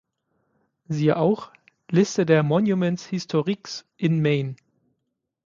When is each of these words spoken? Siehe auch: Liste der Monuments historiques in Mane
Siehe 0.87 1.15
auch: 1.17 1.53
Liste 1.91 2.25
der 2.25 2.41
Monuments 2.41 3.05
historiques 3.05 3.85
in 3.97 4.19
Mane 4.23 4.55